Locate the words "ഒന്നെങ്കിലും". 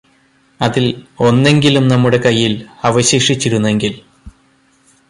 1.19-1.87